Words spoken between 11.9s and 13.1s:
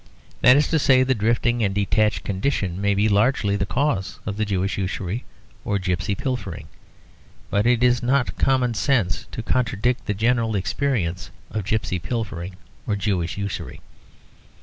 pilfering or